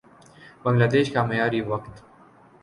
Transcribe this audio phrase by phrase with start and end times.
[0.63, 1.93] بنگلہ دیش کا معیاری وقت